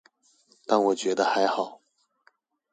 [0.65, 1.79] 但我覺得還好